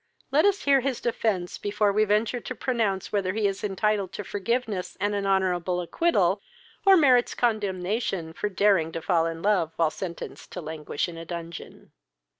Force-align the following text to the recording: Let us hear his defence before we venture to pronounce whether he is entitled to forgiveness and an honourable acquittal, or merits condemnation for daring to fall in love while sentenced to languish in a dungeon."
Let 0.31 0.45
us 0.45 0.63
hear 0.63 0.79
his 0.79 0.99
defence 0.99 1.59
before 1.59 1.91
we 1.93 2.05
venture 2.05 2.39
to 2.39 2.55
pronounce 2.55 3.11
whether 3.13 3.33
he 3.33 3.45
is 3.45 3.63
entitled 3.63 4.11
to 4.13 4.23
forgiveness 4.23 4.97
and 4.99 5.13
an 5.13 5.27
honourable 5.27 5.79
acquittal, 5.79 6.41
or 6.87 6.97
merits 6.97 7.35
condemnation 7.35 8.33
for 8.33 8.49
daring 8.49 8.91
to 8.93 9.01
fall 9.03 9.27
in 9.27 9.43
love 9.43 9.73
while 9.75 9.91
sentenced 9.91 10.51
to 10.53 10.59
languish 10.61 11.07
in 11.07 11.17
a 11.19 11.25
dungeon." 11.25 11.91